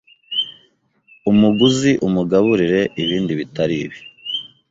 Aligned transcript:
umuguzi 1.31 1.91
umugaburire 2.07 2.81
ibindi 3.01 3.31
bitari 3.39 3.75
ibi 3.85 3.99